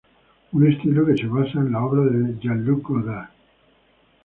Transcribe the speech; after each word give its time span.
Un 0.55 0.65
estilo 0.67 1.05
que 1.09 1.15
se 1.15 1.27
basa 1.27 1.59
en 1.59 1.71
la 1.73 1.85
obra 1.85 2.01
de 2.09 2.35
Jean-Luc 2.39 2.81
Godard. 2.87 3.29